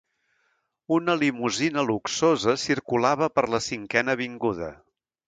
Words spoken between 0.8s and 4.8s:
Una limusina luxosa circulava per la cinquena avinguda.